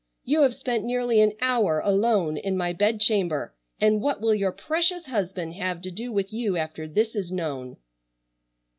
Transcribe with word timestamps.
You 0.23 0.41
have 0.41 0.55
spent 0.55 0.83
nearly 0.83 1.21
an 1.21 1.33
hour 1.41 1.79
alone 1.79 2.35
in 2.35 2.57
my 2.57 2.73
bedchamber, 2.73 3.53
and 3.79 4.01
what 4.01 4.19
will 4.19 4.33
your 4.33 4.51
precious 4.51 5.05
husband 5.05 5.53
have 5.53 5.79
to 5.83 5.91
do 5.91 6.11
with 6.11 6.33
you 6.33 6.57
after 6.57 6.87
this 6.87 7.15
is 7.15 7.31
known?" 7.31 7.77